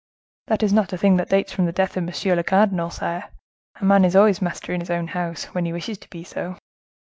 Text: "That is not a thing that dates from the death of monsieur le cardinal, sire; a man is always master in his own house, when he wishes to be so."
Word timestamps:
"That 0.47 0.63
is 0.63 0.73
not 0.73 0.93
a 0.93 0.97
thing 0.97 1.17
that 1.17 1.29
dates 1.29 1.53
from 1.53 1.65
the 1.67 1.71
death 1.71 1.95
of 1.95 2.03
monsieur 2.03 2.35
le 2.35 2.43
cardinal, 2.43 2.89
sire; 2.89 3.25
a 3.79 3.85
man 3.85 4.03
is 4.03 4.15
always 4.15 4.41
master 4.41 4.73
in 4.73 4.79
his 4.81 4.89
own 4.89 5.09
house, 5.09 5.45
when 5.53 5.65
he 5.65 5.73
wishes 5.73 5.99
to 5.99 6.09
be 6.09 6.23
so." 6.23 6.57